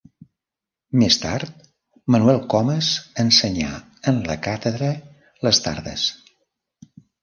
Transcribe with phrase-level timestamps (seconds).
[1.01, 1.67] Més tard
[2.15, 2.91] Manuel Comes
[3.27, 3.71] ensenyà
[4.15, 4.93] en la càtedra
[5.47, 6.13] les tardes.